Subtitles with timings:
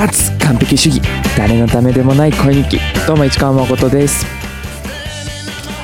[0.00, 1.02] 脱完璧主義。
[1.36, 2.78] 誰のためでもない恋日記。
[3.06, 4.24] どうも市川誠です。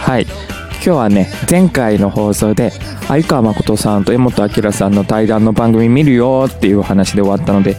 [0.00, 0.22] はい。
[0.22, 2.70] 今日はね前回の放送で
[3.08, 7.72] 相川誠さんと江本明さんの対談の番組見るよっていう話で終わったので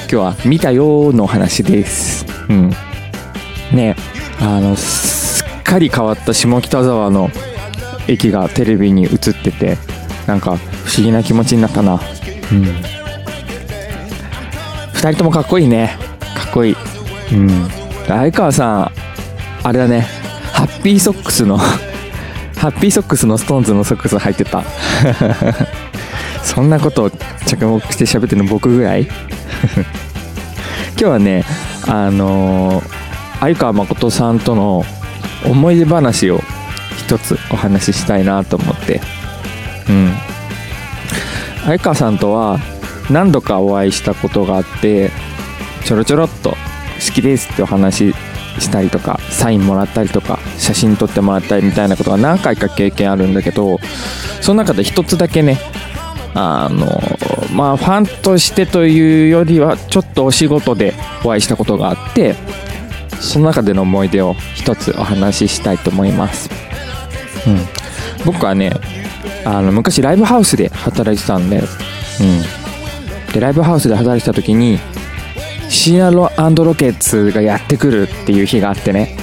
[0.00, 2.26] 今日は見たよの話です。
[2.50, 2.70] うん。
[3.72, 3.96] ね
[4.38, 7.30] あのすっかり変わった下北沢の
[8.06, 9.78] 駅がテレビに映ってて
[10.26, 11.98] なんか不思議な気持ちになったな。
[12.52, 12.99] うん。
[15.00, 15.96] 2人ともかっこいいね。
[16.34, 16.76] かっこいい。
[17.32, 17.68] うん。
[18.06, 18.92] 相川さん
[19.62, 20.06] あれだね。
[20.52, 24.62] ハッピーソックスのハッピーソックスのストーンズのソックス入ってた。
[26.44, 27.10] そんなことを
[27.46, 29.04] 着目して喋ってるの僕ぐらい？
[30.98, 31.44] 今日はね
[31.88, 33.00] あのー
[33.40, 34.84] 相川誠さんとの
[35.46, 36.42] 思い出話を
[36.98, 39.00] 一つお話ししたいなと思って。
[39.88, 40.14] うん。
[41.64, 42.60] 相川さんとは
[43.10, 45.10] 何度かお会いしたことがあって
[45.84, 46.56] ちょろちょろっと好
[47.14, 48.14] きですってお話し
[48.60, 53.78] したりとかサインもらったりとか写真撮ってもらったりみたいなことが何回か経験あるんだけど
[54.40, 55.58] その中で一つだけね
[56.34, 56.86] あの
[57.54, 62.34] まあファンとしてというよりはちょっとお仕事でお会いしたことがあって
[63.20, 66.48] その中での思い出を一つお話ししたいと思います、
[67.46, 68.72] うん、僕はね
[69.44, 71.64] あの昔ライブハウスで働いてたんだよ、
[72.20, 72.59] うん、
[73.32, 74.78] でライブハウスで働いてた時に
[75.68, 76.30] シーアロ
[76.64, 79.16] ロケッツがやってくるっていう日があってね、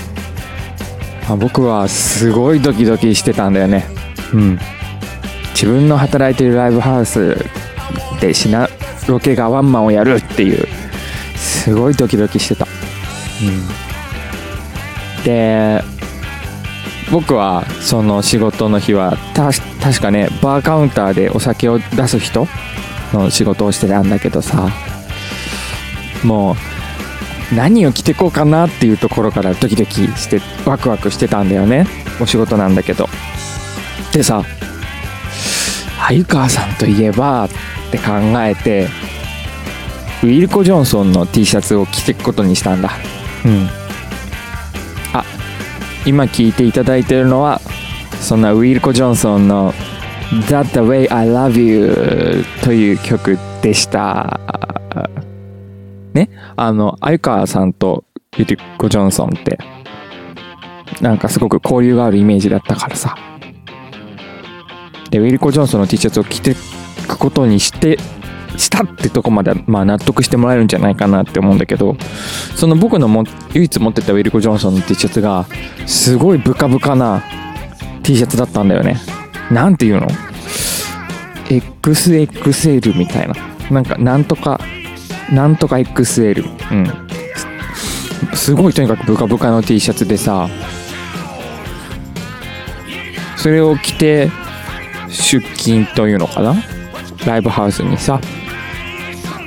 [1.27, 3.85] まあ、僕はすごいドキドキしてたんだよね。
[4.33, 4.59] うん。
[5.51, 7.37] 自分の働いてるライブハウス
[8.21, 8.69] でシナ
[9.07, 10.67] ロケがワンマンをやるっていう。
[11.35, 12.65] すごいドキドキしてた。
[12.65, 15.23] うん。
[15.25, 15.83] で
[17.11, 22.47] 僕はその仕事の日は確かねバーカウンターでお酒を出す人
[23.13, 24.69] の仕事をしてたんだけどさ
[26.23, 31.87] もう何を着てこうかなっていうところからドキドキしてワクワクしてたんだよね。
[32.21, 33.07] お仕事なんだけど。
[34.11, 34.43] でさ
[35.97, 37.49] 鮎川さんといえばっ
[37.91, 38.87] て考えて
[40.23, 42.91] ウィルコ・ジョンソンの T シャツを着ていくことにしたんだ。
[43.45, 43.69] うん。
[45.13, 45.23] あ
[46.05, 47.61] 今聴いていただいてるのは
[48.19, 49.73] そんなウィルコ・ジョンソンの
[50.49, 54.39] 「That the way I love you」という曲でした。
[56.13, 56.29] ね？
[56.55, 58.03] あの鮎川さんと
[58.37, 59.57] ウィルコ・ジョンソンって
[61.01, 63.15] なんかすごく交流があるイメージだったからさ。
[65.09, 66.55] でウィルコ・ジョンソンの T シャツを着て
[67.07, 67.97] くことにして
[68.57, 71.95] したってとこまでまあ納得してもらえるんじゃないかなって思うんだけど
[72.55, 73.23] その僕のも
[73.53, 75.45] 唯一持ってたウィルコ・ジョンソンの T シャツが
[75.85, 77.23] すごいブカブカな
[78.03, 78.97] T シャツだったんだよね。
[79.51, 80.07] なんていうの
[81.49, 83.35] ？XXL みたいな。
[83.71, 84.59] なんかなんとか
[85.31, 87.07] なんとか XL うん。
[88.35, 90.49] すごいとにかくブカブカの T シャツでさ。
[93.37, 94.29] それを着て
[95.09, 96.55] 出勤というのかな？
[97.25, 98.19] ライブハウスにさ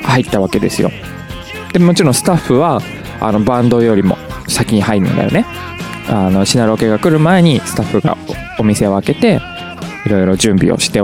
[0.05, 0.91] 入ったわけですよ。
[1.73, 2.81] でもちろんスタッフは
[3.21, 4.17] あのバンドよりも
[4.49, 5.45] 先に入るんだよね。
[6.09, 8.17] あのシナロケが来る前にスタッフが
[8.59, 9.41] お店を開けて
[10.07, 11.03] いろいろ準備をして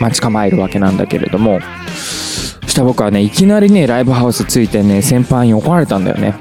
[0.00, 1.60] 待ち構えるわけなんだけれども
[2.62, 6.34] そしたら僕はねいきなりねライブハウス着いてね先輩に怒られたんだよね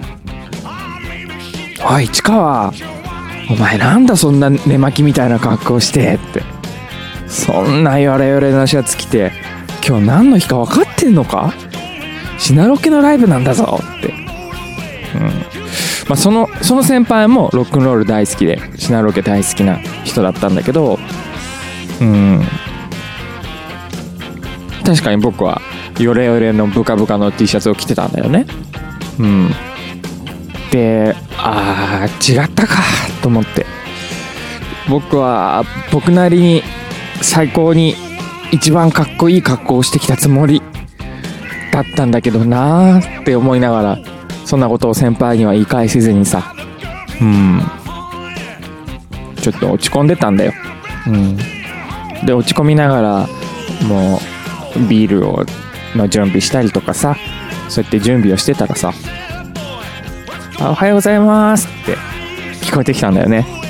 [1.89, 2.73] 「おい市川
[3.49, 6.43] お前なんだそんな寝巻きみたいな格好して」って
[7.27, 9.31] そんなヨレヨレなシャツ着て
[9.87, 11.53] 今日何の日か分かってんのか？
[12.37, 14.07] シナロケのライブなんだぞって。
[14.07, 15.25] うん。
[16.07, 20.99] まあその、その先輩もロックンロール大好きで、シナロケ大好きな人だったんだけど、
[24.83, 25.61] 確かに僕は
[25.99, 28.45] ヨレヨレのブカブカの T シャツを着てたんだよね。
[29.19, 29.49] うん。
[30.71, 32.77] で、ああ、違ったか
[33.21, 33.65] と思って。
[34.89, 36.63] 僕は僕なりに
[37.21, 37.95] 最高に
[38.51, 40.61] 一番かっこいい格好をしてきたつもり
[41.71, 43.97] だったんだけどなーって思いながら
[44.43, 46.53] そんなことを先輩には言い返せずにさ
[47.21, 47.61] うん
[49.37, 50.53] ちょっと落ち込んでたんだよ
[51.07, 51.37] うん
[52.25, 53.27] で落ち込みながら
[53.87, 54.19] も
[54.75, 55.45] うビールを
[55.95, 57.17] の準備したりとかさ
[57.69, 58.93] そうやって準備をしてたらさ
[60.59, 61.97] 「あおはようございます」って
[62.65, 63.61] 聞こえてきたんだよね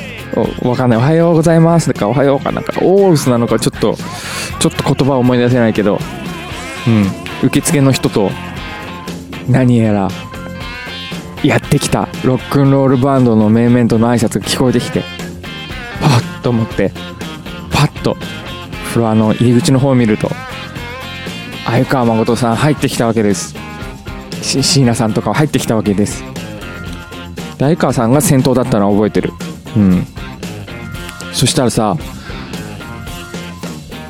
[0.64, 1.00] おわかんない。
[1.00, 3.96] おはようございますとか、おはようかなんか、オールスなのか、ちょっと、
[4.60, 6.00] ちょっと言葉を思い出せないけど、
[6.88, 7.48] うん。
[7.48, 8.32] 受付の人と、
[9.50, 10.10] 何やら、
[11.44, 15.04] やってきたロックンロールバンドの面々との挨拶が聞こえてきて、
[16.02, 16.92] パッと思って、
[17.82, 18.16] パッと、
[18.94, 20.30] フロアの入り口の方を見ると、
[21.66, 23.56] 鮎川誠さん入ってきたわけです。
[24.44, 26.24] し椎名さんとか入ってきたわけです。
[27.58, 29.32] 相川さんが先頭だったのは覚えてる。
[29.76, 30.06] うん。
[31.34, 31.98] そしたらさ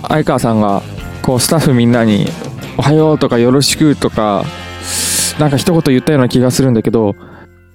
[0.10, 0.82] 相川さんが
[1.22, 2.26] こうスタッフみんなに
[2.78, 4.44] 「おはよう」とか「よろしく」とか
[5.40, 7.16] なんか一言言ったような気がするんだけど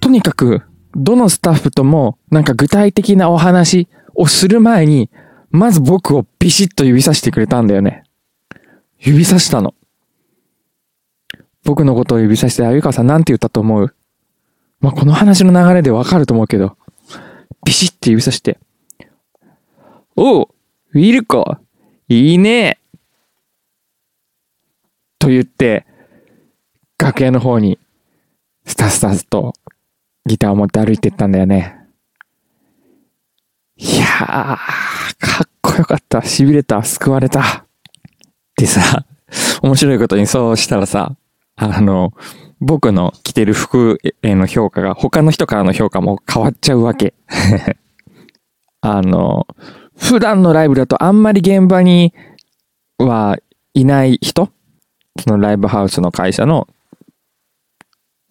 [0.01, 0.61] とにかく
[0.95, 5.09] どのスタッフともなんか具体的なお話をする前に
[5.57, 8.05] まず僕をビシッと指さしてくれたんだよね。
[8.99, 9.75] 指さしたの。
[11.65, 13.95] 僕のことを指さして、あゆかさんなんて言ったと思う？
[14.81, 16.77] まあ、この話の流れでわかると思うけど、
[17.65, 18.59] ビシッて指さして、
[20.15, 20.49] おう、
[20.93, 21.57] ウィルコ、
[22.09, 22.79] いいね。
[25.19, 25.87] と言って、
[26.99, 27.79] 楽屋の方に、
[28.67, 29.55] スタスタスと
[30.27, 31.79] ギターを持って歩いてったんだよね。
[33.77, 34.59] いやー、
[35.79, 36.19] よかった。
[36.19, 36.83] 痺れた。
[36.83, 37.67] 救われた。
[38.57, 39.05] でさ、
[39.63, 41.17] 面白いことにそうしたらさ、
[41.57, 42.13] あの、
[42.61, 47.15] 僕の着てる服への評価が他の人からの評価も変わっちゃうわけ。
[48.81, 49.47] あの、
[49.97, 52.15] 普段のライブだとあんまり現場に
[52.99, 53.39] は
[53.75, 54.51] いない人？
[55.21, 56.69] そのライブハウスの会社の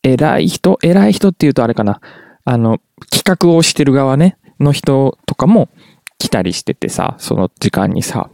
[0.04, 0.80] 偉い人？
[0.82, 2.00] 偉い人って言うとあれかな。
[2.46, 2.80] あの、
[3.12, 5.70] 企画をしてる側ね、の人とかも
[6.18, 8.30] 来たりしててさ、その時間にさ。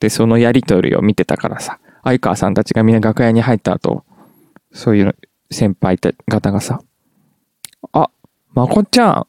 [0.00, 4.04] で、そのやりとりを見てたからさ、相川さんたちがみんな楽屋に入った後、
[4.72, 5.16] そういう
[5.50, 6.80] 先輩方がさ、
[7.92, 8.10] あ、
[8.52, 9.26] まこちゃん、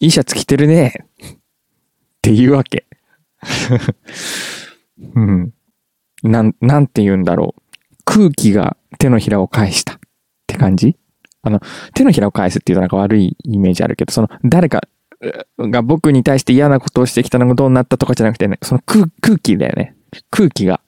[0.00, 1.06] いいシャツ着てるね。
[1.22, 2.86] って言うわけ。
[5.14, 5.52] うん。
[6.22, 7.62] なん、なんて言うんだろう。
[8.04, 9.98] 空気が手のひらを返したっ
[10.46, 10.96] て感じ？
[11.42, 11.60] あの、
[11.94, 14.82] 手のひらを返すっていうとなんか悪いイメージあるけど、その誰か
[15.58, 19.94] が僕に対して嫌なことをしてきたのがどうなったとかじゃなくてね、その空気だよね。
[20.30, 20.80] 空気が、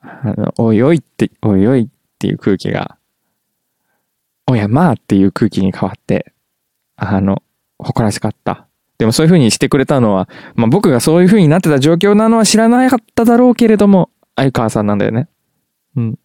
[0.00, 2.96] あの、おいおいって、おいおいっていう空気が、
[4.46, 6.32] おやまあっていう空気に変わって、
[6.96, 7.42] あの、
[7.78, 8.66] 誇らしかった。
[8.98, 15.28] でもそういう風にしてくれたのは、まあ僕がそういう風になってた状況なのは知らなかっただろうけれども、相川さんなんだよね。
[15.96, 16.18] うん。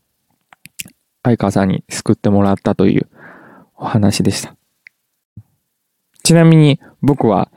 [1.23, 3.07] 相川さんに救ってもらったという
[3.75, 4.55] お話でした。
[6.27, 7.49] ちなみに僕は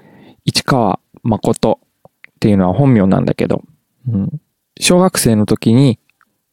[0.44, 1.80] 市川誠
[2.14, 3.64] っていうのは本名なんだけど、
[4.08, 4.40] うん、
[4.78, 5.98] 小学生の時に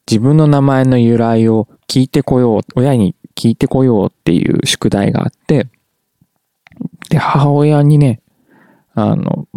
[0.09, 5.67] 自分の名前の由来を聞いてこよう、親に聞いてこようっていう宿題があって、
[7.11, 8.23] で、母親にね、
[8.95, 9.47] あの、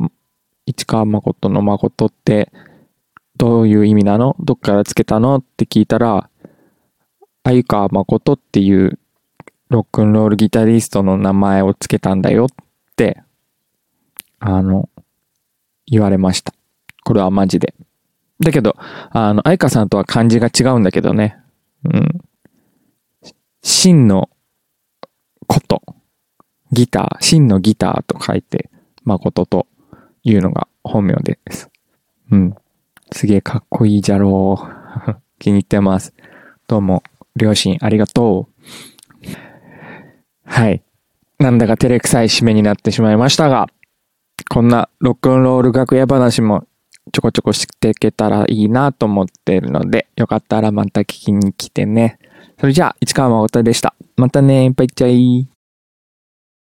[0.66, 2.52] 市川誠の誠って
[3.38, 4.36] どういう意味なの？
[4.38, 5.36] どっからつけたの？
[5.36, 6.28] って聞いたら、
[7.42, 8.98] 相川誠っていう
[9.70, 12.48] ロックンロールギタリストの名前をつけたんだよっ
[12.96, 13.22] て、
[14.40, 14.88] あの、
[15.86, 16.52] 言われました。
[17.04, 17.74] これはマジで。
[18.40, 18.76] だけど、
[19.10, 21.36] あの、愛花さんとは漢字が違うんだけどね。
[21.84, 22.20] うん。
[23.62, 24.28] 真の
[25.46, 25.82] こと。
[26.72, 28.70] ギター、真のギターと書いて、
[29.04, 29.66] 誠と
[30.24, 31.70] いうのが本名です。
[32.32, 32.56] うん。
[33.12, 34.58] すげえかっこいいじゃろ
[35.06, 35.16] う。
[35.38, 36.12] 気に入ってます。
[36.66, 37.04] どうも、
[37.36, 38.59] 両親ありがとう。
[40.50, 40.82] はい。
[41.38, 43.68] なんだか照れくさい締めになってしまいましたが、
[44.50, 46.66] こんなロックンロール楽屋話も
[47.12, 52.18] ちょこちょこしていけたらいいなと思っているので、よかったらまた聞きに来てね。
[52.58, 53.94] それじゃあ、市川誠でした。
[54.16, 55.48] またね、バイチャイ。